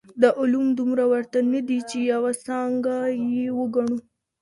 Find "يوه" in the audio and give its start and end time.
2.11-2.31